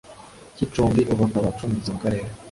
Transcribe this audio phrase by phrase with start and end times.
[0.55, 2.29] cy icumbi ubu akaba acumbitse mu karere